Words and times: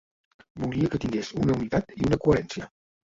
Volia 0.61 0.87
que 0.93 0.99
tingués 1.03 1.29
una 1.41 1.57
unitat 1.57 1.93
i 1.99 2.07
una 2.07 2.19
coherència. 2.25 2.67